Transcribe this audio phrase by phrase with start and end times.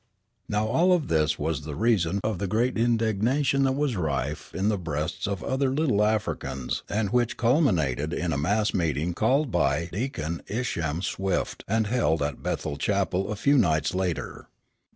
[0.49, 4.67] Now all of this was the reason of the great indignation that was rife in
[4.67, 9.89] the breasts of other Little Africans and which culminated in a mass meeting called by
[9.93, 14.47] Deacon Isham Swift and held at Bethel Chapel a few nights later.